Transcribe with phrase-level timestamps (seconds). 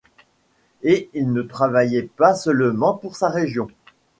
[0.81, 3.67] Et il ne travaillait pas seulement pour sa région.